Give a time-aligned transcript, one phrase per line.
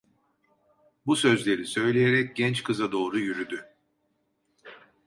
[1.05, 3.65] Bu sözleri söyleyerek genç kıza doğru yürüdü.